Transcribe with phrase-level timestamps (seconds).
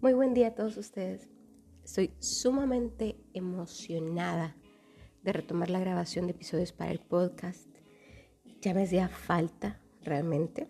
[0.00, 1.28] Muy buen día a todos ustedes.
[1.84, 4.56] Estoy sumamente emocionada
[5.22, 7.68] de retomar la grabación de episodios para el podcast.
[8.60, 10.66] Ya me hacía falta realmente,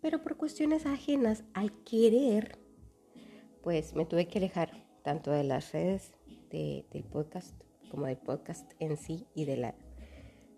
[0.00, 2.58] pero por cuestiones ajenas al querer,
[3.62, 6.14] pues me tuve que alejar tanto de las redes
[6.50, 9.74] del podcast como del podcast en sí y de, la,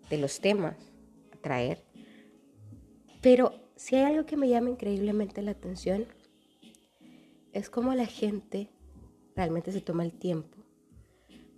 [0.09, 0.75] de los temas
[1.31, 1.83] a traer.
[3.21, 6.05] Pero si hay algo que me llama increíblemente la atención,
[7.53, 8.69] es como la gente
[9.35, 10.57] realmente se toma el tiempo,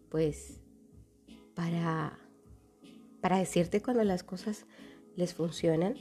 [0.10, 0.62] pues,
[1.56, 2.20] para,
[3.22, 4.66] para decirte cuando las cosas
[5.16, 5.96] les funcionan.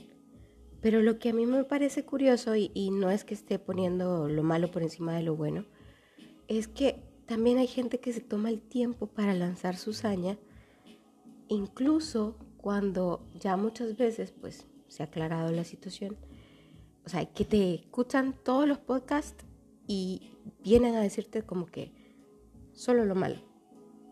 [0.81, 4.43] Pero lo que a mí me parece curioso, y no es que esté poniendo lo
[4.43, 5.65] malo por encima de lo bueno,
[6.47, 10.39] es que también hay gente que se toma el tiempo para lanzar su saña,
[11.47, 16.17] incluso cuando ya muchas veces pues se ha aclarado la situación.
[17.05, 19.45] O sea, que te escuchan todos los podcasts
[19.85, 20.31] y
[20.63, 21.93] vienen a decirte como que
[22.73, 23.43] solo lo malo.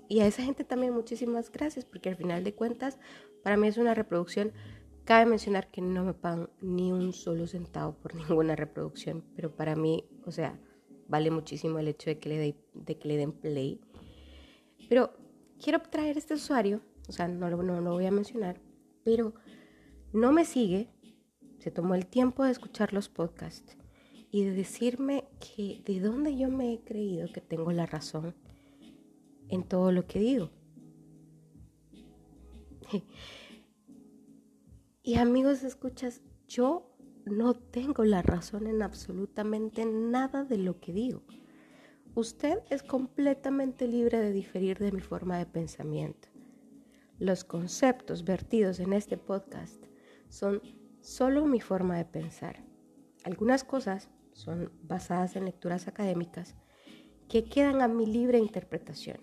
[0.08, 3.00] Y a esa gente también muchísimas gracias porque al final de cuentas
[3.44, 4.52] para mí es una reproducción.
[5.06, 9.76] Cabe mencionar que no me pagan ni un solo centavo por ninguna reproducción, pero para
[9.76, 10.60] mí, o sea,
[11.08, 13.80] vale muchísimo el hecho de que le, de que le den play.
[14.90, 15.12] Pero
[15.62, 18.60] quiero traer este usuario, o sea, no, no, no lo voy a mencionar,
[19.04, 19.34] pero
[20.14, 20.90] no me sigue,
[21.60, 23.78] se tomó el tiempo de escuchar los podcasts
[24.32, 28.36] y de decirme que de dónde yo me he creído que tengo la razón
[29.50, 30.50] en todo lo que digo.
[35.04, 36.97] Y amigos, escuchas, yo
[37.28, 41.24] no tengo la razón en absolutamente nada de lo que digo.
[42.16, 46.30] Usted es completamente libre de diferir de mi forma de pensamiento.
[47.20, 49.84] Los conceptos vertidos en este podcast
[50.30, 50.62] son
[51.02, 52.64] solo mi forma de pensar.
[53.24, 56.56] Algunas cosas son basadas en lecturas académicas
[57.28, 59.18] que quedan a mi libre interpretación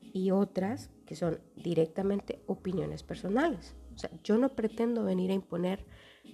[0.00, 3.76] y otras que son directamente opiniones personales.
[3.94, 5.86] O sea, yo no pretendo venir a imponer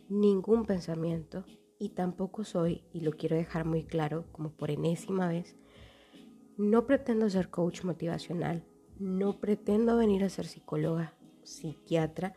[0.09, 1.45] ningún pensamiento
[1.79, 5.57] y tampoco soy, y lo quiero dejar muy claro como por enésima vez,
[6.57, 8.65] no pretendo ser coach motivacional,
[8.99, 12.35] no pretendo venir a ser psicóloga, psiquiatra,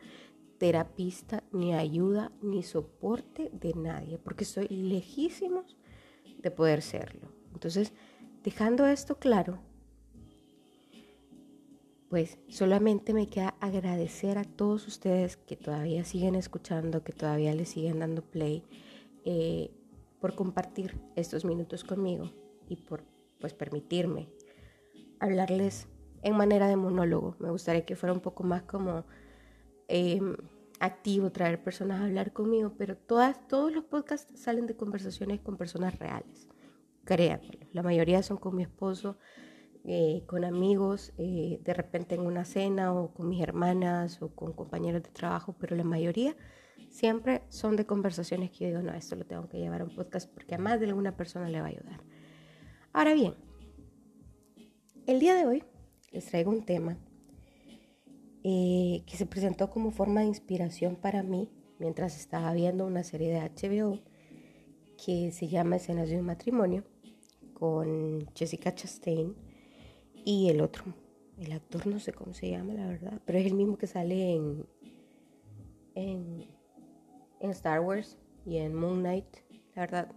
[0.58, 5.78] terapista, ni ayuda, ni soporte de nadie, porque soy lejísimos
[6.38, 7.32] de poder serlo.
[7.54, 7.94] Entonces,
[8.42, 9.60] dejando esto claro,
[12.10, 17.64] pues solamente me queda agradecer a todos ustedes que todavía siguen escuchando, que todavía le
[17.64, 18.62] siguen dando play,
[19.24, 19.70] eh,
[20.20, 22.30] por compartir estos minutos conmigo
[22.68, 23.04] y por
[23.40, 24.28] pues permitirme
[25.18, 25.88] hablarles
[26.22, 27.36] en manera de monólogo.
[27.38, 29.06] Me gustaría que fuera un poco más como
[29.92, 30.36] Em,
[30.78, 35.56] activo, traer personas a hablar conmigo, pero todas, todos los podcasts salen de conversaciones con
[35.56, 36.46] personas reales,
[37.04, 37.66] créanmelo.
[37.72, 39.18] La mayoría son con mi esposo,
[39.84, 44.52] eh, con amigos, eh, de repente en una cena o con mis hermanas o con
[44.52, 46.36] compañeros de trabajo, pero la mayoría
[46.90, 49.94] siempre son de conversaciones que yo digo, no, esto lo tengo que llevar a un
[49.94, 52.02] podcast porque a más de alguna persona le va a ayudar.
[52.92, 53.34] Ahora bien,
[55.06, 55.64] el día de hoy
[56.12, 56.98] les traigo un tema
[58.44, 63.32] eh, que se presentó como forma de inspiración para mí mientras estaba viendo una serie
[63.32, 63.98] de HBO
[65.02, 66.84] que se llama Escenas de un matrimonio
[67.54, 69.34] con Jessica Chastain
[70.24, 70.84] y el otro,
[71.38, 74.34] el actor no sé cómo se llama la verdad, pero es el mismo que sale
[74.34, 74.66] en,
[75.94, 76.46] en,
[77.40, 79.26] en Star Wars y en Moon Knight,
[79.74, 80.12] la verdad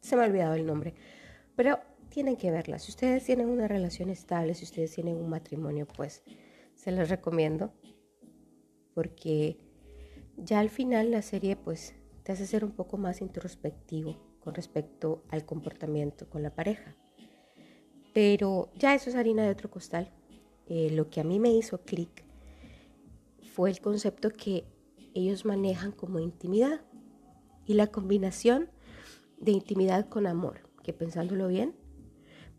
[0.00, 0.94] se me ha olvidado el nombre,
[1.56, 1.78] pero
[2.08, 2.78] tienen que verla.
[2.78, 6.22] Si ustedes tienen una relación estable, si ustedes tienen un matrimonio, pues
[6.74, 7.72] se les recomiendo
[8.94, 9.58] porque
[10.36, 15.24] ya al final la serie pues te hace ser un poco más introspectivo con respecto
[15.28, 16.96] al comportamiento con la pareja.
[18.18, 20.10] Pero ya eso es harina de otro costal.
[20.66, 22.24] Eh, lo que a mí me hizo clic
[23.54, 24.64] fue el concepto que
[25.14, 26.80] ellos manejan como intimidad
[27.64, 28.70] y la combinación
[29.38, 31.76] de intimidad con amor, que pensándolo bien,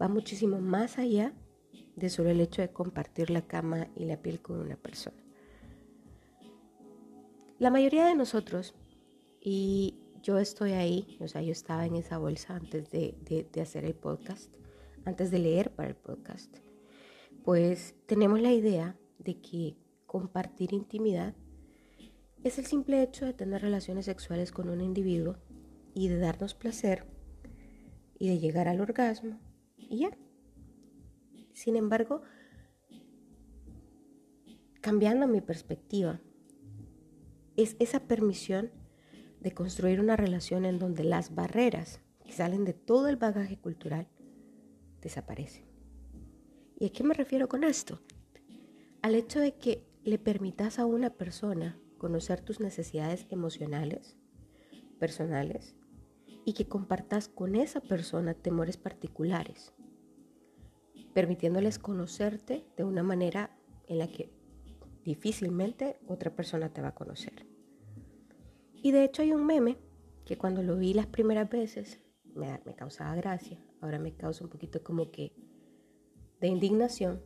[0.01, 1.33] va muchísimo más allá
[1.97, 5.21] de solo el hecho de compartir la cama y la piel con una persona.
[7.57, 8.75] La mayoría de nosotros,
[9.41, 13.13] y yo estoy ahí, o sea, yo estaba en esa bolsa antes de,
[13.51, 14.49] de hacer el podcast,
[15.09, 16.55] antes de leer para el podcast,
[17.43, 19.75] pues tenemos la idea de que
[20.05, 21.35] compartir intimidad
[22.43, 25.37] es el simple hecho de tener relaciones sexuales con un individuo
[25.93, 27.05] y de darnos placer
[28.17, 29.39] y de llegar al orgasmo
[29.77, 30.17] y ya.
[31.53, 32.21] Sin embargo,
[34.79, 36.21] cambiando mi perspectiva,
[37.57, 38.71] es esa permisión
[39.41, 44.07] de construir una relación en donde las barreras que salen de todo el bagaje cultural
[45.01, 45.65] desaparecen.
[46.77, 47.99] ¿Y a qué me refiero con esto?
[49.01, 54.17] Al hecho de que le permitas a una persona conocer tus necesidades emocionales,
[54.99, 55.75] personales,
[56.45, 59.73] y que compartas con esa persona temores particulares,
[61.13, 63.55] permitiéndoles conocerte de una manera
[63.87, 64.31] en la que
[65.03, 67.45] difícilmente otra persona te va a conocer.
[68.81, 69.77] Y de hecho hay un meme
[70.25, 71.99] que cuando lo vi las primeras veces
[72.33, 75.33] me, causaba gracia, ahora me causa un poquito como que
[76.39, 77.21] de indignación,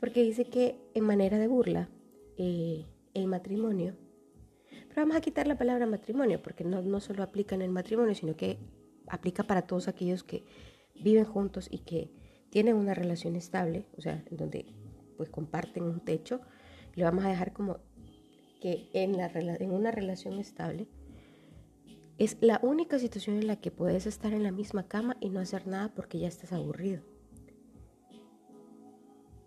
[0.00, 1.88] porque dice que en manera de burla
[2.36, 2.84] eh,
[3.14, 3.96] el matrimonio,
[4.88, 8.14] pero vamos a quitar la palabra matrimonio, porque no, no solo aplica en el matrimonio,
[8.14, 8.58] sino que
[9.08, 10.44] aplica para todos aquellos que
[10.94, 12.10] viven juntos y que
[12.50, 14.66] tienen una relación estable, o sea, en donde
[15.16, 16.40] pues comparten un techo,
[16.94, 17.78] le vamos a dejar como
[18.60, 20.86] que en, la, en una relación estable
[22.18, 25.40] es la única situación en la que puedes estar en la misma cama y no
[25.40, 27.02] hacer nada porque ya estás aburrido.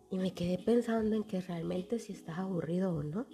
[0.10, 3.26] Y me quedé pensando en que realmente si estás aburrido o no.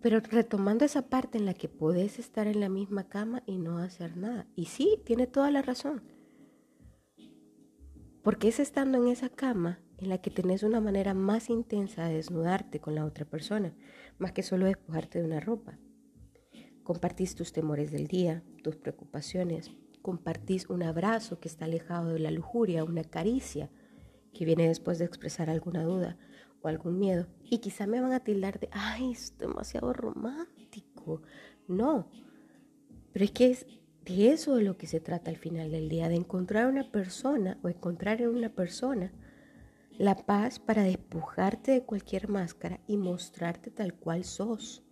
[0.00, 3.78] Pero retomando esa parte en la que puedes estar en la misma cama y no
[3.78, 4.46] hacer nada.
[4.54, 6.02] Y sí, tiene toda la razón.
[8.22, 12.14] Porque es estando en esa cama en la que tenés una manera más intensa de
[12.14, 13.74] desnudarte con la otra persona,
[14.18, 15.78] más que solo despojarte de una ropa.
[16.84, 19.70] Compartís tus temores del día, tus preocupaciones,
[20.02, 23.70] compartís un abrazo que está alejado de la lujuria, una caricia
[24.32, 26.16] que viene después de expresar alguna duda
[26.62, 27.26] o algún miedo.
[27.42, 31.22] Y quizá me van a tildar de, ay, es demasiado romántico.
[31.66, 32.08] No,
[33.12, 33.66] pero es que es
[34.04, 37.58] de eso de lo que se trata al final del día, de encontrar una persona
[37.62, 39.12] o encontrar en una persona
[39.98, 44.84] la paz para despojarte de cualquier máscara y mostrarte tal cual sos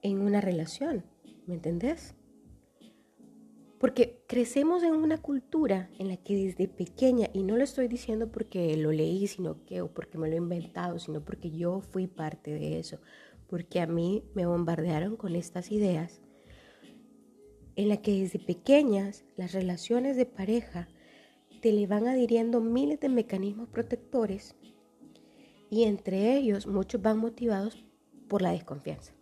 [0.00, 1.04] en una relación,
[1.46, 2.14] ¿me entendés?
[3.78, 8.32] Porque crecemos en una cultura en la que desde pequeña, y no lo estoy diciendo
[8.32, 12.06] porque lo leí, sino que, o porque me lo he inventado, sino porque yo fui
[12.06, 13.00] parte de eso,
[13.48, 16.22] porque a mí me bombardearon con estas ideas,
[17.76, 20.88] en la que desde pequeñas las relaciones de pareja
[21.62, 24.56] te le van adhiriendo miles de mecanismos protectores
[25.70, 27.86] y entre ellos muchos van motivados
[28.28, 29.14] por la desconfianza,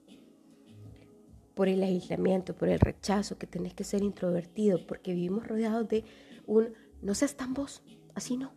[1.54, 6.04] por el aislamiento, por el rechazo, que tenés que ser introvertido, porque vivimos rodeados de
[6.46, 6.72] un
[7.02, 7.82] no seas tan vos,
[8.14, 8.52] así no.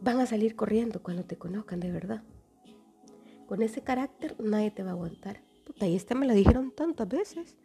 [0.00, 2.22] Van a salir corriendo cuando te conozcan de verdad.
[3.48, 5.42] Con ese carácter nadie te va a aguantar.
[5.64, 7.56] Puta, y esta me lo dijeron tantas veces.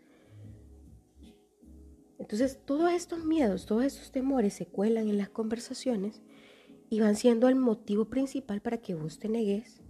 [2.31, 6.21] Entonces, todos estos miedos, todos estos temores se cuelan en las conversaciones
[6.87, 9.81] y van siendo el motivo principal para que vos te negues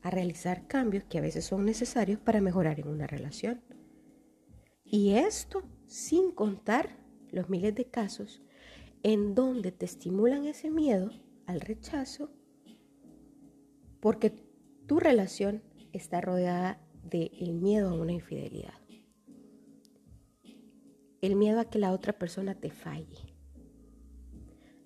[0.00, 3.60] a realizar cambios que a veces son necesarios para mejorar en una relación.
[4.84, 6.96] Y esto sin contar
[7.32, 8.40] los miles de casos
[9.02, 11.10] en donde te estimulan ese miedo
[11.46, 12.30] al rechazo
[13.98, 14.30] porque
[14.86, 18.79] tu relación está rodeada del miedo a una infidelidad
[21.20, 23.30] el miedo a que la otra persona te falle.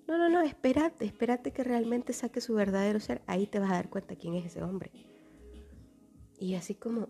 [0.07, 3.21] No, no, no, espérate, espérate que realmente saque su verdadero ser.
[3.25, 4.91] Ahí te vas a dar cuenta quién es ese hombre.
[6.39, 7.07] Y así como,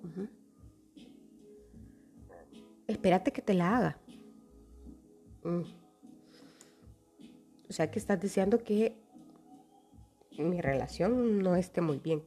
[2.87, 3.99] espérate que te la haga.
[5.43, 5.63] Mm.
[7.67, 8.95] O sea que estás diciendo que
[10.37, 12.23] mi relación no esté muy bien,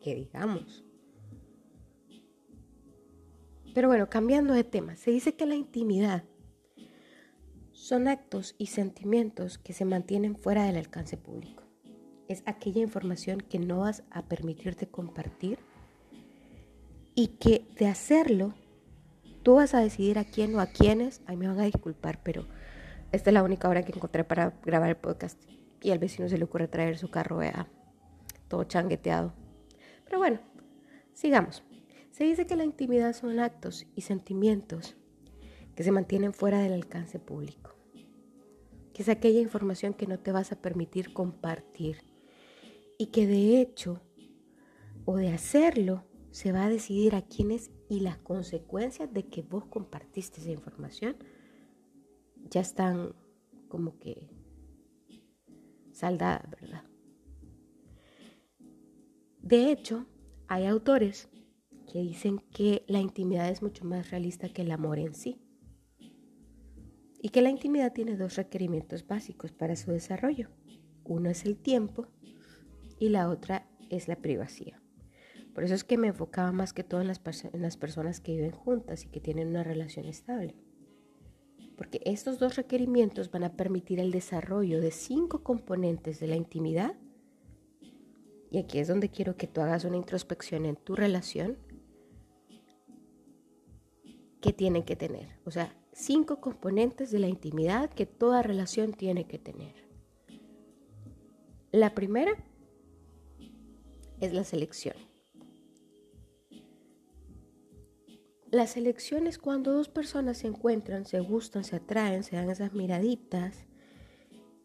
[0.00, 0.84] que digamos.
[3.74, 6.24] Pero bueno, cambiando de tema, se dice que la intimidad
[7.76, 11.62] son actos y sentimientos que se mantienen fuera del alcance público.
[12.26, 15.58] Es aquella información que no vas a permitirte compartir
[17.14, 18.54] y que de hacerlo
[19.42, 21.20] tú vas a decidir a quién o a quiénes.
[21.26, 22.46] Ay, me van a disculpar, pero
[23.12, 25.38] esta es la única hora que encontré para grabar el podcast
[25.82, 27.68] y al vecino se le ocurre traer su carro, vea,
[28.48, 29.34] todo changueteado.
[30.06, 30.40] Pero bueno,
[31.12, 31.62] sigamos.
[32.10, 34.96] Se dice que la intimidad son actos y sentimientos
[35.76, 37.76] que se mantienen fuera del alcance público,
[38.92, 41.98] que es aquella información que no te vas a permitir compartir
[42.98, 44.00] y que de hecho
[45.04, 49.66] o de hacerlo se va a decidir a quiénes y las consecuencias de que vos
[49.66, 51.16] compartiste esa información
[52.50, 53.14] ya están
[53.68, 54.28] como que
[55.92, 56.84] saldadas, ¿verdad?
[59.42, 60.06] De hecho,
[60.48, 61.28] hay autores
[61.92, 65.45] que dicen que la intimidad es mucho más realista que el amor en sí.
[67.26, 70.48] Y que la intimidad tiene dos requerimientos básicos para su desarrollo.
[71.02, 72.06] Uno es el tiempo
[73.00, 74.78] y la otra es la privacidad.
[75.52, 79.04] Por eso es que me enfocaba más que todo en las, personas que viven juntas
[79.04, 80.54] y que tienen una relación estable.
[81.76, 86.94] Porque estos dos requerimientos van a permitir el desarrollo de cinco componentes de la intimidad.
[88.52, 91.58] Y aquí es donde quiero que tú hagas una introspección en tu relación
[94.40, 95.40] que tienen que tener.
[95.44, 99.72] O sea, cinco componentes de la intimidad que toda relación tiene que tener.
[101.72, 102.32] La primera
[104.20, 104.94] es la selección.
[108.50, 112.74] La selección es cuando dos personas se encuentran, se gustan, se atraen, se dan esas
[112.74, 113.66] miraditas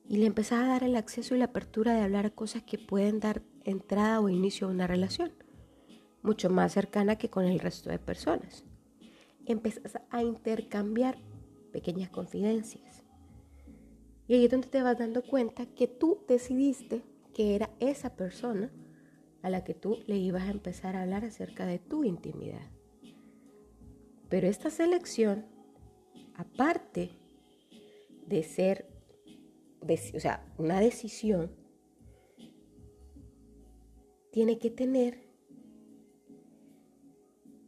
[0.07, 3.21] y le empezás a dar el acceso y la apertura de hablar cosas que pueden
[3.21, 5.31] dar entrada o inicio a una relación,
[6.23, 8.65] mucho más cercana que con el resto de personas.
[9.51, 11.17] Empezás a intercambiar
[11.72, 13.03] pequeñas confidencias.
[14.27, 17.01] Y ahí es donde te vas dando cuenta que tú decidiste
[17.34, 18.72] que era esa persona
[19.41, 22.72] a la que tú le ibas a empezar a hablar acerca de tu intimidad.
[24.29, 25.46] Pero esta selección,
[26.36, 27.10] aparte
[28.27, 28.88] de ser,
[30.15, 31.51] o sea, una decisión,
[34.31, 35.27] tiene que tener,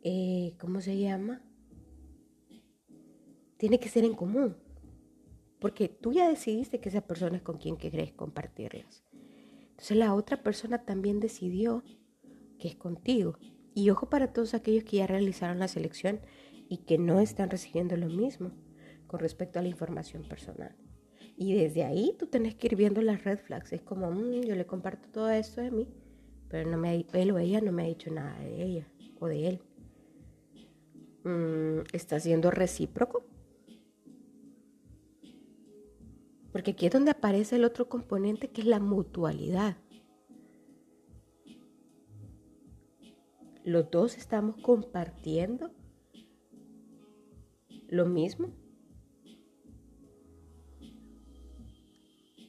[0.03, 1.41] eh, ¿cómo se llama?
[3.63, 4.57] Tiene que ser en común.
[5.61, 9.05] Porque tú ya decidiste que esa persona es con quien querés compartirlas.
[9.69, 11.81] Entonces la otra persona también decidió
[12.59, 13.37] que es contigo.
[13.73, 16.19] Y ojo para todos aquellos que ya realizaron la selección
[16.67, 18.51] y que no están recibiendo lo mismo
[19.07, 20.75] con respecto a la información personal.
[21.37, 23.71] Y desde ahí tú tenés que ir viendo las red flags.
[23.71, 25.87] Es como, mm, yo le comparto todo esto de mí,
[26.49, 28.87] pero no me, él o ella no me ha dicho nada de ella
[29.21, 29.61] o de él.
[31.23, 33.23] Mm, ¿Está siendo recíproco?
[36.53, 39.75] Porque aquí es donde aparece el otro componente que es la mutualidad.
[43.65, 45.71] Los dos estamos compartiendo
[47.89, 48.53] lo mismo.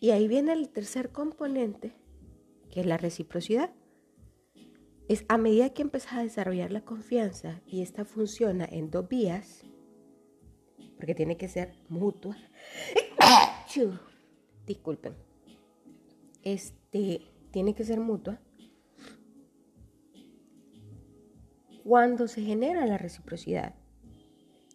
[0.01, 1.95] Y ahí viene el tercer componente,
[2.71, 3.73] que es la reciprocidad.
[5.09, 9.65] Es a medida que empiezas a desarrollar la confianza y esta funciona en dos vías,
[10.97, 12.37] porque tiene que ser mutua,
[14.67, 15.15] disculpen,
[16.43, 18.41] este, tiene que ser mutua.
[21.83, 23.75] Cuando se genera la reciprocidad,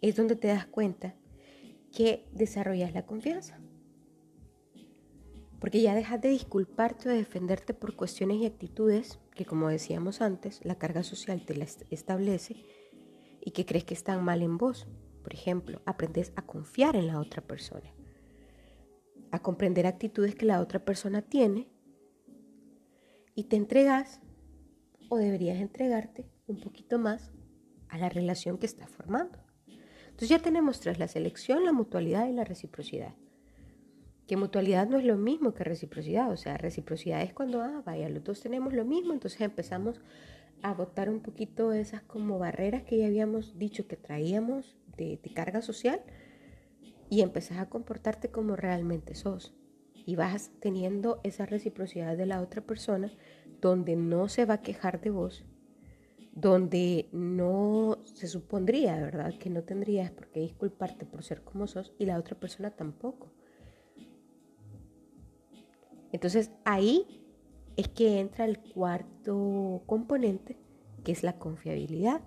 [0.00, 1.14] es donde te das cuenta
[1.92, 3.58] que desarrollas la confianza.
[5.58, 10.20] Porque ya dejas de disculparte o de defenderte por cuestiones y actitudes que, como decíamos
[10.20, 12.64] antes, la carga social te las establece
[13.40, 14.86] y que crees que están mal en vos.
[15.22, 17.92] Por ejemplo, aprendes a confiar en la otra persona
[19.42, 21.68] comprender actitudes que la otra persona tiene
[23.34, 24.20] y te entregas
[25.08, 27.32] o deberías entregarte un poquito más
[27.88, 29.38] a la relación que estás formando.
[30.04, 33.14] Entonces ya tenemos tres, la selección, la mutualidad y la reciprocidad.
[34.26, 38.08] Que mutualidad no es lo mismo que reciprocidad, o sea, reciprocidad es cuando, ah, vaya,
[38.08, 40.00] los dos tenemos lo mismo, entonces empezamos
[40.62, 45.62] a botar un poquito esas como barreras que ya habíamos dicho que traíamos de carga
[45.62, 46.02] social
[47.10, 49.52] y empezás a comportarte como realmente sos.
[50.06, 53.12] Y vas teniendo esa reciprocidad de la otra persona
[53.60, 55.44] donde no se va a quejar de vos,
[56.32, 59.34] donde no se supondría, ¿verdad?
[59.38, 63.30] Que no tendrías por qué disculparte por ser como sos y la otra persona tampoco.
[66.12, 67.06] Entonces ahí
[67.76, 70.56] es que entra el cuarto componente,
[71.04, 72.22] que es la confiabilidad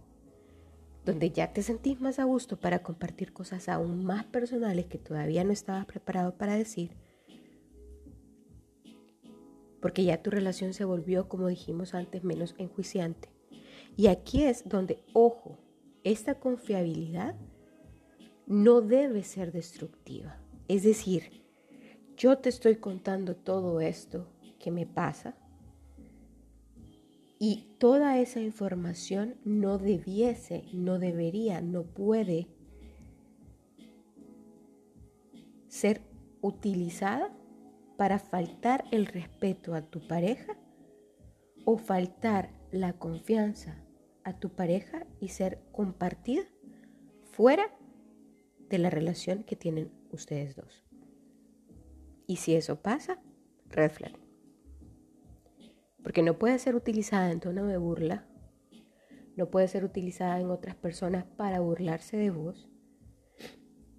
[1.05, 5.43] donde ya te sentís más a gusto para compartir cosas aún más personales que todavía
[5.43, 6.95] no estabas preparado para decir,
[9.81, 13.29] porque ya tu relación se volvió, como dijimos antes, menos enjuiciante.
[13.98, 15.57] Y aquí es donde, ojo,
[16.05, 17.36] esta confiabilidad
[18.48, 20.38] no debe ser destructiva.
[20.69, 21.43] Es decir,
[22.15, 25.36] yo te estoy contando todo esto que me pasa
[27.40, 32.48] y toda esa información no debiese, no debería, no puede
[35.68, 36.02] ser
[36.42, 37.36] utilizada
[37.98, 40.58] para faltar el respeto a tu pareja
[41.66, 43.84] o faltar la confianza
[44.24, 46.44] a tu pareja y ser compartida
[47.24, 47.75] fuera
[48.70, 50.84] de la relación que tienen ustedes dos.
[52.28, 53.20] Y si eso pasa,
[53.70, 53.92] red
[56.03, 58.27] porque no puede ser utilizada en tono de burla,
[59.36, 62.69] no puede ser utilizada en otras personas para burlarse de vos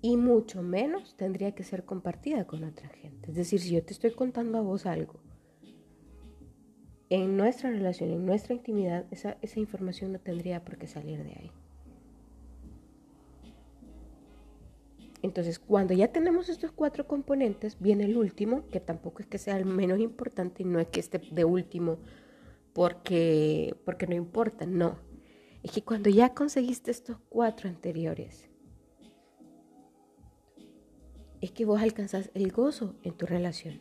[0.01, 3.31] y mucho menos tendría que ser compartida con otra gente.
[3.31, 5.21] Es decir, si yo te estoy contando a vos algo,
[7.09, 11.33] en nuestra relación, en nuestra intimidad, esa, esa información no tendría por qué salir de
[11.33, 11.53] ahí.
[15.25, 19.57] Entonces, cuando ya tenemos estos cuatro componentes, viene el último, que tampoco es que sea
[19.57, 21.97] el menos importante y no es que esté de último
[22.75, 24.99] porque, porque no importa, no.
[25.63, 28.51] Es que cuando ya conseguiste estos cuatro anteriores,
[31.41, 33.81] es que vos alcanzás el gozo en tu relación.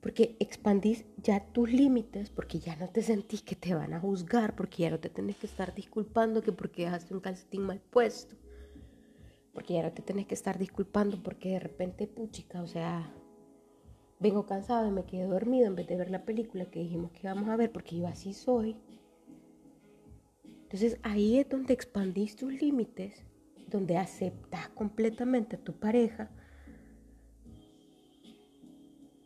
[0.00, 4.56] Porque expandís ya tus límites, porque ya no te sentís que te van a juzgar,
[4.56, 8.34] porque ya no te tenés que estar disculpando que porque dejaste un calcetín mal puesto
[9.58, 13.12] porque ya no te tenés que estar disculpando porque de repente, puchica, o sea,
[14.20, 17.22] vengo cansado y me quedé dormido en vez de ver la película que dijimos que
[17.24, 18.76] íbamos a ver porque yo así soy.
[20.62, 23.24] Entonces ahí es donde expandís tus límites,
[23.66, 26.30] donde aceptas completamente a tu pareja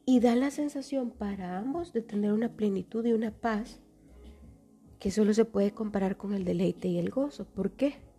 [0.06, 3.82] y da la sensación para ambos de tener una plenitud y una paz
[4.98, 7.44] que solo se puede comparar con el deleite y el gozo.
[7.44, 8.11] ¿Por qué?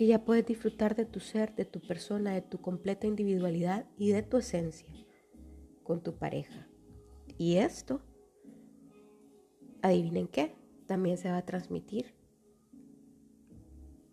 [0.00, 4.12] Porque ya puedes disfrutar de tu ser, de tu persona, de tu completa individualidad y
[4.12, 4.88] de tu esencia
[5.82, 6.66] con tu pareja.
[7.36, 8.00] Y esto,
[9.82, 10.54] adivinen qué,
[10.86, 12.14] también se va a transmitir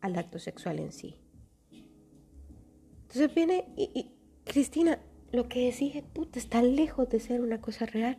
[0.01, 1.15] al acto sexual en sí.
[3.03, 4.11] Entonces viene y,
[4.43, 4.99] Cristina,
[5.31, 8.17] lo que decís, puta, está lejos de ser una cosa real,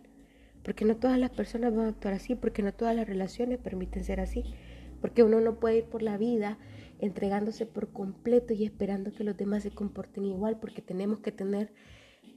[0.62, 4.04] porque no todas las personas van a actuar así, porque no todas las relaciones permiten
[4.04, 4.54] ser así,
[5.02, 6.56] porque uno no puede ir por la vida
[6.98, 11.72] entregándose por completo y esperando que los demás se comporten igual, porque tenemos que tener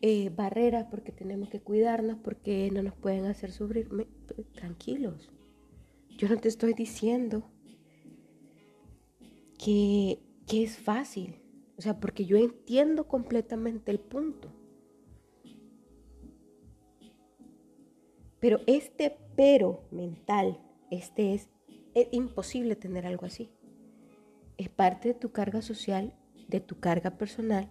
[0.01, 3.89] eh, barreras, porque tenemos que cuidarnos, porque no nos pueden hacer sufrir.
[4.53, 5.29] tranquilos,
[6.17, 7.49] yo no te estoy diciendo
[9.57, 11.41] que, que es fácil,
[11.77, 14.51] o sea, porque yo entiendo completamente el punto.
[18.39, 21.49] Pero este pero mental, este es,
[21.93, 23.51] es imposible tener algo así
[24.61, 26.13] es parte de tu carga social,
[26.47, 27.67] de tu carga personal,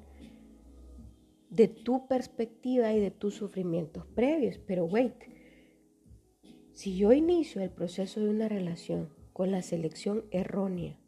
[1.49, 4.59] de tu perspectiva y de tus sufrimientos previos.
[4.59, 5.15] Pero wait,
[6.73, 10.99] si yo inicio el proceso de una relación con la selección errónea,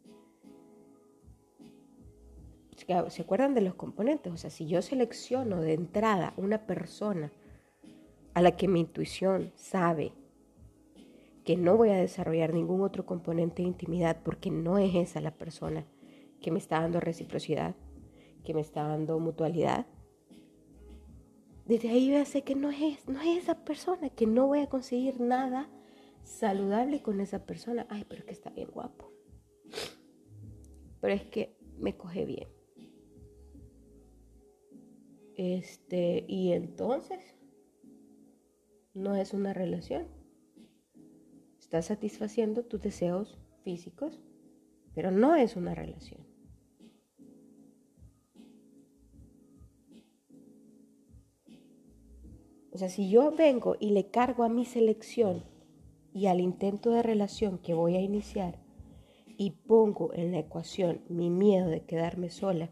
[3.09, 4.31] ¿se acuerdan de los componentes?
[4.31, 7.31] O sea, si yo selecciono de entrada una persona
[8.33, 10.13] a la que mi intuición sabe
[11.43, 15.37] que no voy a desarrollar ningún otro componente de intimidad porque no es esa la
[15.37, 15.85] persona
[16.41, 17.75] que me está dando reciprocidad,
[18.43, 19.87] que me está dando mutualidad.
[21.65, 24.67] Desde ahí ya sé que no es, no es esa persona, que no voy a
[24.67, 25.69] conseguir nada
[26.23, 27.85] saludable con esa persona.
[27.89, 29.11] Ay, pero es que está bien guapo.
[30.99, 32.47] Pero es que me coge bien.
[35.35, 37.35] Este, y entonces
[38.93, 40.22] no es una relación
[41.73, 44.21] Estás satisfaciendo tus deseos físicos,
[44.93, 46.21] pero no es una relación.
[52.71, 55.45] O sea, si yo vengo y le cargo a mi selección
[56.13, 58.59] y al intento de relación que voy a iniciar
[59.35, 62.69] y pongo en la ecuación mi miedo de quedarme sola,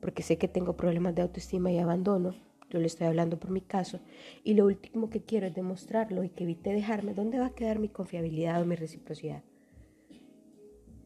[0.00, 2.36] porque sé que tengo problemas de autoestima y abandono,
[2.74, 4.00] yo le estoy hablando por mi caso,
[4.42, 7.78] y lo último que quiero es demostrarlo y que evite dejarme, ¿dónde va a quedar
[7.78, 9.44] mi confiabilidad o mi reciprocidad?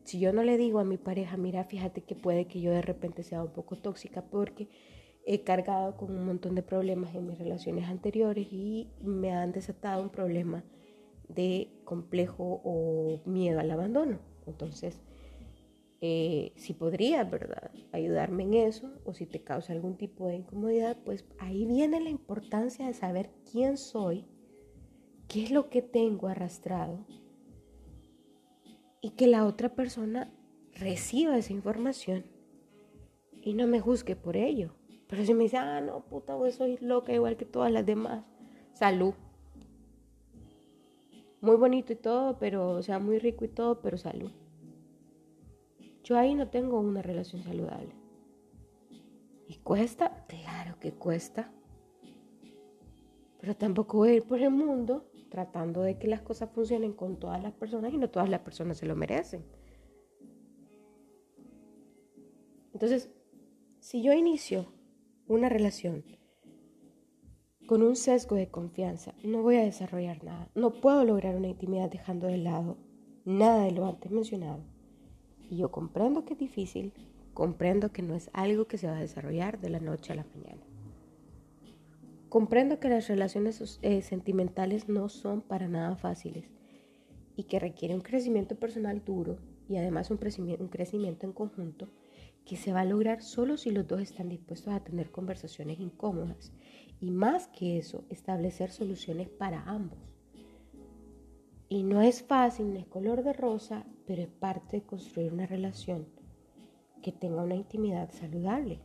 [0.05, 2.81] Si yo no le digo a mi pareja, mira, fíjate que puede que yo de
[2.81, 4.71] repente sea un poco tóxica porque
[5.27, 10.03] he cargado con un montón de problemas en mis relaciones anteriores y me han desatado
[10.03, 10.65] un problema
[11.29, 14.21] de complejo o miedo al abandono.
[14.47, 15.03] Entonces,
[16.01, 20.97] eh, si podría, ¿verdad?, ayudarme en eso, o si te causa algún tipo de incomodidad,
[21.05, 24.27] pues ahí viene la importancia de saber quién soy,
[25.27, 27.05] qué es lo que tengo arrastrado,
[29.01, 30.33] y que la otra persona
[30.75, 32.25] reciba esa información
[33.43, 34.75] y no me juzgue por ello.
[35.09, 38.25] Pero si me dice, ah, no, puta, vos soy loca igual que todas las demás,
[38.73, 39.15] salud.
[41.41, 44.31] Muy bonito y todo, pero, o sea, muy rico y todo, pero salud.
[46.09, 47.93] Yo ahí no tengo una relación saludable.
[49.47, 50.25] ¿Y cuesta?
[50.27, 51.53] Claro que cuesta.
[53.39, 57.19] Pero tampoco voy a ir por el mundo tratando de que las cosas funcionen con
[57.19, 59.45] todas las personas y no todas las personas se lo merecen.
[62.73, 63.11] Entonces,
[63.79, 64.73] si yo inicio
[65.27, 66.07] una relación
[67.67, 70.51] con un sesgo de confianza, no voy a desarrollar nada.
[70.55, 72.79] No puedo lograr una intimidad dejando de lado
[73.27, 74.78] nada de lo antes mencionado.
[75.49, 76.93] Y yo comprendo que es difícil,
[77.39, 80.27] Comprendo que no es algo que se va a desarrollar de la noche a la
[80.35, 80.61] mañana.
[82.29, 86.51] Comprendo que las relaciones eh, sentimentales no son para nada fáciles
[87.37, 90.19] y que requiere un crecimiento personal duro y además un
[90.59, 91.89] un crecimiento en conjunto
[92.45, 96.53] que se va a lograr solo si los dos están dispuestos a tener conversaciones incómodas
[97.01, 100.18] y más que eso, establecer soluciones para ambos.
[101.69, 105.47] Y no es fácil, no es color de rosa, pero es parte de construir una
[105.47, 106.07] relación
[107.03, 108.81] que tenga una intimidad saludable.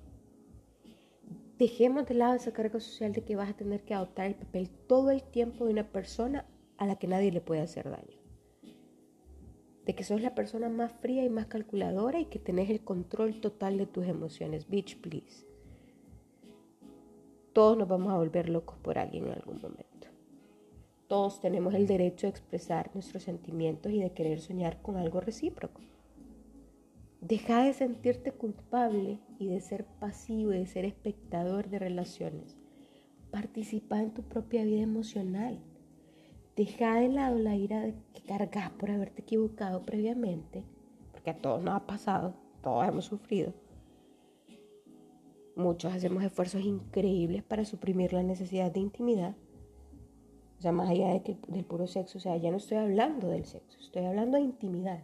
[1.57, 4.69] Dejemos de lado esa carga social de que vas a tener que adoptar el papel
[4.87, 6.45] todo el tiempo de una persona
[6.77, 8.17] a la que nadie le puede hacer daño.
[9.85, 13.39] De que sos la persona más fría y más calculadora y que tenés el control
[13.39, 14.69] total de tus emociones.
[14.69, 15.45] Bitch, please.
[17.53, 19.92] Todos nos vamos a volver locos por alguien en algún momento.
[21.13, 25.79] Todos tenemos el derecho de expresar nuestros sentimientos y de querer soñar con algo recíproco.
[27.21, 32.57] Deja de sentirte culpable y de ser pasivo y de ser espectador de relaciones.
[33.29, 35.59] Participa en tu propia vida emocional.
[36.55, 40.63] Deja de lado la ira que cargas por haberte equivocado previamente,
[41.11, 43.53] porque a todos nos ha pasado, todos hemos sufrido.
[45.55, 49.35] Muchos hacemos esfuerzos increíbles para suprimir la necesidad de intimidad.
[50.63, 53.43] Sea, más allá de que, del puro sexo, o sea, ya no estoy hablando del
[53.43, 55.03] sexo, estoy hablando de intimidad.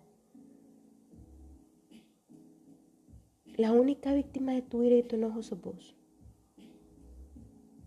[3.58, 5.98] La única víctima de tu ira y tu enojo sos vos.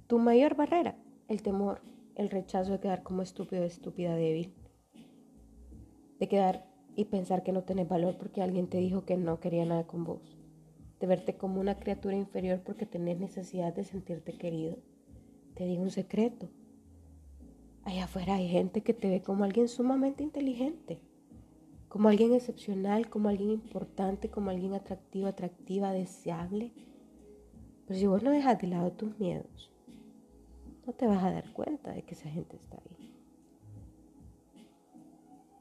[0.07, 1.81] Tu mayor barrera, el temor,
[2.15, 4.53] el rechazo de quedar como estúpido, estúpida, débil.
[6.21, 9.65] De quedar y pensar que no tenés valor porque alguien te dijo que no quería
[9.65, 10.37] nada con vos.
[11.01, 14.77] De verte como una criatura inferior porque tenés necesidad de sentirte querido.
[15.55, 16.51] Te digo un secreto.
[17.85, 21.01] Allá afuera hay gente que te ve como alguien sumamente inteligente
[21.93, 26.73] como alguien excepcional, como alguien importante, como alguien atractivo, atractiva, deseable.
[27.87, 29.71] Pero si vos no dejas de lado tus miedos,
[30.87, 33.13] no te vas a dar cuenta de que esa gente está ahí.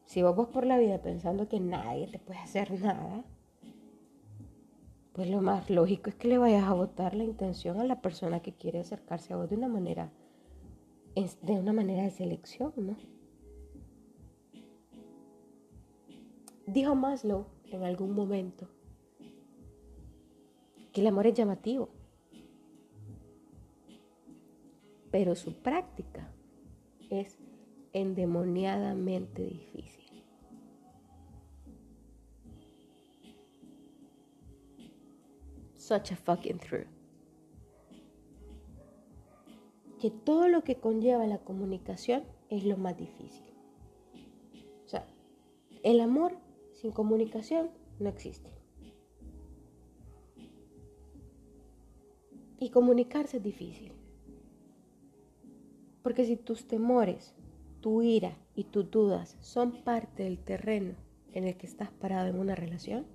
[0.05, 3.25] Si vos vas por la vida pensando que nadie te puede hacer nada,
[5.12, 8.41] pues lo más lógico es que le vayas a votar la intención a la persona
[8.41, 10.13] que quiere acercarse a vos de una manera,
[11.15, 12.95] de una manera de selección, ¿no?
[16.65, 18.69] Dijo Maslow en algún momento
[20.93, 21.89] que el amor es llamativo,
[25.12, 26.32] pero su práctica
[27.10, 27.38] es
[27.91, 30.24] endemoniadamente difícil.
[35.76, 37.00] Such a fucking truth.
[40.01, 43.53] Que todo lo que conlleva la comunicación es lo más difícil.
[44.83, 45.05] O sea,
[45.83, 46.39] el amor
[46.73, 48.49] sin comunicación no existe.
[52.57, 53.91] Y comunicarse es difícil.
[56.01, 57.35] Porque si tus temores,
[57.79, 60.95] tu ira y tus dudas son parte del terreno
[61.31, 63.05] en el que estás parado en una relación,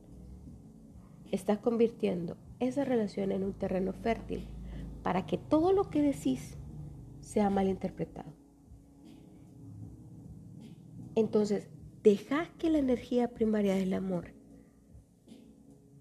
[1.32, 4.46] estás convirtiendo esa relación en un terreno fértil
[5.02, 6.56] para que todo lo que decís
[7.26, 8.32] sea malinterpretado.
[11.16, 11.68] Entonces,
[12.04, 14.32] deja que la energía primaria del amor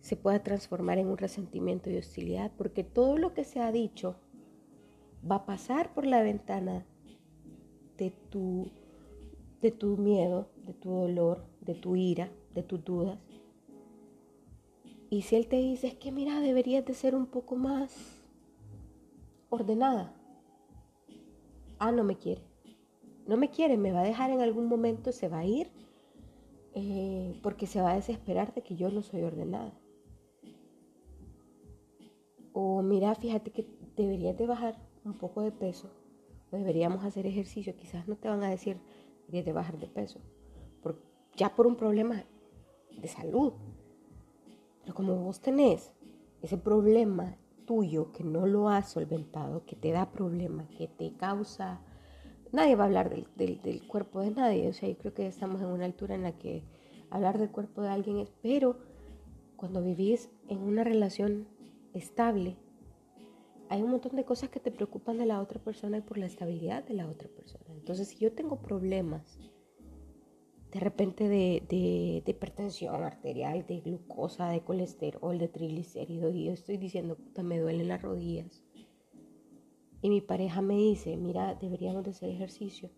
[0.01, 4.17] se pueda transformar en un resentimiento y hostilidad, porque todo lo que se ha dicho
[5.29, 6.85] va a pasar por la ventana
[7.97, 8.71] de tu,
[9.61, 13.17] de tu miedo, de tu dolor, de tu ira, de tus dudas.
[15.09, 18.21] Y si él te dice, es que mira, deberías de ser un poco más
[19.49, 20.14] ordenada.
[21.79, 22.41] Ah, no me quiere.
[23.27, 25.71] No me quiere, me va a dejar en algún momento, se va a ir
[26.75, 29.73] eh, porque se va a desesperar de que yo no soy ordenada.
[32.51, 35.89] O mira, fíjate que deberías de bajar un poco de peso,
[36.51, 38.77] deberíamos hacer ejercicio, quizás no te van a decir
[39.21, 40.19] deberías de bajar de peso,
[41.35, 42.23] ya por un problema
[43.01, 43.53] de salud.
[44.81, 45.91] Pero como vos tenés
[46.41, 51.81] ese problema tuyo que no lo has solventado, que te da problema, que te causa
[52.55, 54.67] nadie va a hablar del, cuerpo de nadie.
[54.69, 56.63] O sea, yo creo que estamos en una altura en la que
[57.11, 58.77] hablar del cuerpo de alguien es, pero
[59.55, 61.47] cuando vivís en una relación
[61.93, 62.57] estable,
[63.69, 66.25] hay un montón de cosas que te preocupan de la otra persona y por la
[66.25, 67.65] estabilidad de la otra persona.
[67.69, 69.39] Entonces, si yo tengo problemas
[70.75, 76.51] de repente de, de, de hipertensión arterial, de glucosa, de colesterol, de triglicéridos, y yo
[76.51, 78.61] estoy diciendo, puta, me duelen las rodillas,
[80.01, 82.89] y mi pareja me dice, mira, deberíamos de hacer ejercicio,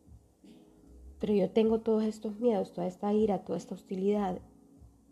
[1.20, 4.42] pero yo tengo todos estos miedos, toda esta ira, toda esta hostilidad,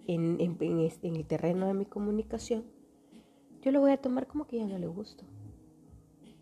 [0.07, 2.65] en, en el terreno de mi comunicación,
[3.61, 5.23] yo lo voy a tomar como que ya no le gusto.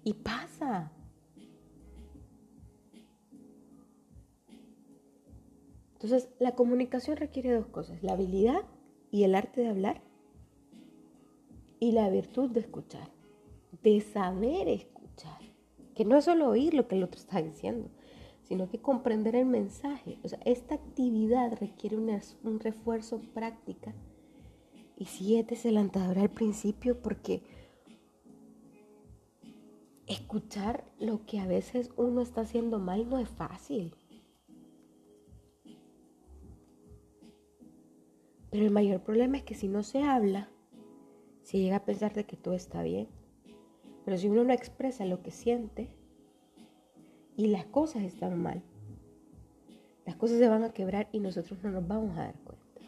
[0.06, 0.94] Y pasa.
[6.04, 8.66] Entonces, la comunicación requiere dos cosas, la habilidad
[9.10, 10.02] y el arte de hablar
[11.80, 13.10] y la virtud de escuchar,
[13.84, 15.40] de saber escuchar,
[15.96, 17.90] que no es solo oír lo que el otro está diciendo,
[18.42, 20.20] sino que comprender el mensaje.
[20.26, 23.96] O sea, esta actividad requiere un refuerzo práctica.
[24.98, 27.44] Y si es desalentador al principio porque
[30.08, 33.96] escuchar lo que a veces uno está haciendo mal no es fácil.
[38.54, 40.48] Pero el mayor problema es que si no se habla,
[41.42, 43.08] se llega a pensar de que todo está bien.
[44.06, 45.90] Pero si uno no expresa lo que siente
[47.36, 48.62] y las cosas están mal,
[50.06, 52.82] las cosas se van a quebrar y nosotros no nos vamos a dar cuenta.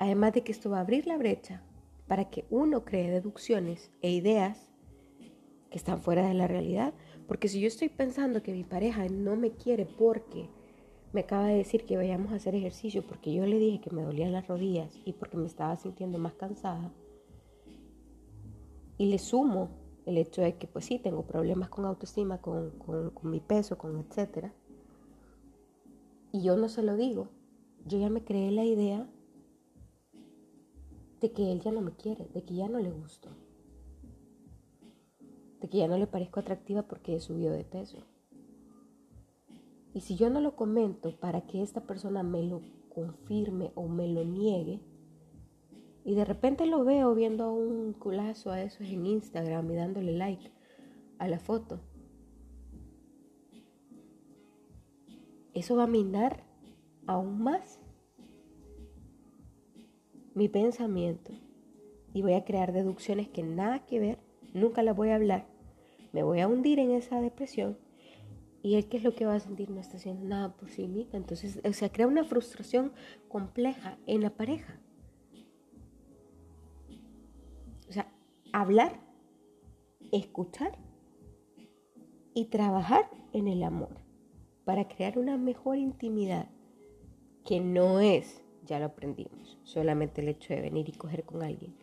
[0.00, 1.62] Además de que esto va a abrir la brecha
[2.08, 4.66] para que uno cree deducciones e ideas
[5.70, 6.94] que están fuera de la realidad.
[7.28, 10.48] Porque si yo estoy pensando que mi pareja no me quiere porque
[11.14, 14.02] me acaba de decir que vayamos a hacer ejercicio porque yo le dije que me
[14.02, 16.92] dolían las rodillas y porque me estaba sintiendo más cansada.
[18.98, 19.70] Y le sumo
[20.06, 23.96] el hecho de que pues sí, tengo problemas con autoestima, con, con mi peso, con
[23.96, 24.52] etcétera.
[26.32, 27.28] Y yo no se lo digo.
[27.86, 29.08] Yo ya me creé la idea
[31.20, 33.28] de que él ya no me quiere, de que ya no le gusto,
[35.60, 37.98] de que ya no le parezco atractiva porque he subido de peso.
[39.94, 42.60] Y si yo no lo comento para que esta persona me lo
[42.92, 44.80] confirme o me lo niegue,
[46.04, 50.50] y de repente lo veo viendo un culazo a esos en Instagram y dándole like
[51.18, 51.80] a la foto,
[55.54, 56.42] eso va a minar
[57.06, 57.80] aún más
[60.34, 61.32] mi pensamiento.
[62.12, 64.18] Y voy a crear deducciones que nada que ver,
[64.52, 65.46] nunca las voy a hablar,
[66.12, 67.83] me voy a hundir en esa depresión
[68.64, 70.88] y él qué es lo que va a sentir no está haciendo nada por sí
[70.88, 71.18] misma.
[71.18, 72.94] Entonces, o sea, crea una frustración
[73.28, 74.80] compleja en la pareja.
[77.90, 78.10] O sea,
[78.54, 78.98] hablar,
[80.12, 80.78] escuchar
[82.32, 84.00] y trabajar en el amor
[84.64, 86.48] para crear una mejor intimidad
[87.44, 91.76] que no es, ya lo aprendimos, solamente el hecho de venir y coger con alguien.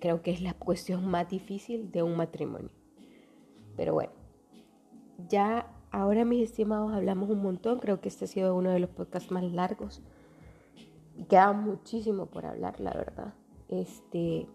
[0.00, 2.79] Creo que es la cuestión más difícil de un matrimonio.
[3.80, 4.12] Pero bueno,
[5.30, 8.90] ya ahora mis estimados hablamos un montón, creo que este ha sido uno de los
[8.90, 10.02] podcasts más largos.
[11.30, 13.32] Queda muchísimo por hablar, la verdad.
[13.68, 14.46] Este,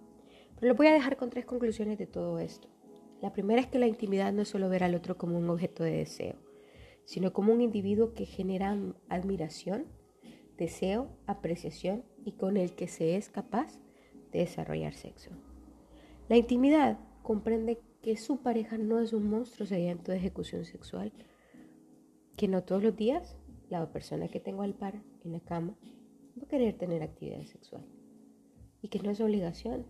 [0.59, 2.67] pero lo voy a dejar con tres conclusiones de todo esto.
[3.19, 5.83] La primera es que la intimidad no es solo ver al otro como un objeto
[5.83, 6.35] de deseo,
[7.05, 8.77] sino como un individuo que genera
[9.09, 9.87] admiración,
[10.55, 13.79] deseo, apreciación y con el que se es capaz
[14.31, 15.31] de desarrollar sexo.
[16.29, 21.11] La intimidad comprende que su pareja no es un monstruo sediento de ejecución sexual,
[22.37, 23.35] que no todos los días
[23.67, 25.75] la persona que tengo al par en la cama
[26.37, 27.83] va a querer tener actividad sexual
[28.83, 29.87] y que no es obligación.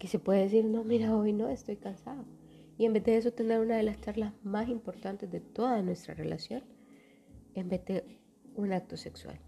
[0.00, 2.24] Que se puede decir, no, mira, hoy no, estoy cansado.
[2.76, 6.14] Y en vez de eso tener una de las charlas más importantes de toda nuestra
[6.14, 6.64] relación,
[7.54, 8.18] en vez de
[8.56, 9.38] un acto sexual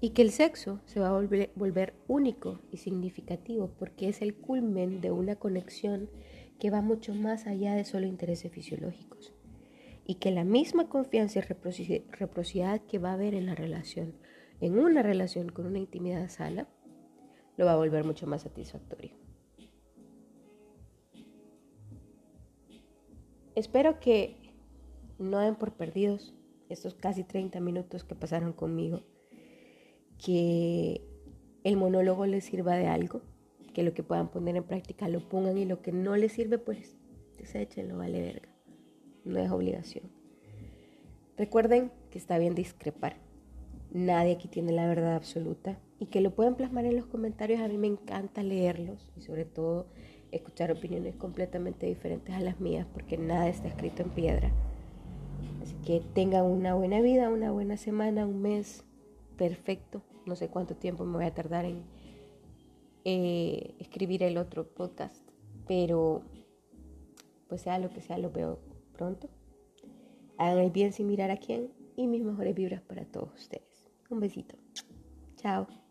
[0.00, 5.00] y que el sexo se va a volver, único y significativo porque es el culmen
[5.00, 6.10] de una conexión
[6.58, 9.32] que va mucho más allá de solo intereses fisiológicos
[10.04, 14.14] y que la misma confianza y reciprocidad que va a haber en la relación,
[14.60, 16.68] en una relación con una intimidad sana,
[17.56, 19.12] lo va a volver mucho más satisfactorio.
[23.54, 24.36] Espero que
[25.18, 26.34] no den por perdidos
[26.68, 29.02] estos casi 30 minutos que pasaron conmigo
[30.24, 31.02] que
[31.64, 33.22] el monólogo les sirva de algo,
[33.74, 36.58] que lo que puedan poner en práctica lo pongan y lo que no les sirve,
[36.58, 36.96] pues
[37.36, 38.48] deséchenlo, vale verga.
[39.24, 40.04] No es obligación.
[41.36, 43.16] Recuerden que está bien discrepar.
[43.92, 47.60] Nadie aquí tiene la verdad absoluta y que lo pueden plasmar en los comentarios.
[47.60, 49.86] A mí me encanta leerlos y sobre todo
[50.32, 54.50] escuchar opiniones completamente diferentes a las mías porque nada está escrito en piedra.
[55.62, 58.85] Así que tengan una buena vida, una buena semana, un mes,
[59.36, 60.02] perfecto.
[60.26, 61.84] No sé cuánto tiempo me voy a tardar en
[63.04, 65.28] eh, escribir el otro podcast,
[65.66, 66.22] pero
[67.48, 68.58] pues sea lo que sea, lo veo
[68.92, 69.28] pronto.
[70.38, 73.88] Hagan el bien sin mirar a quién y mis mejores vibras para todos ustedes.
[74.10, 74.56] Un besito.
[75.36, 75.85] Chao.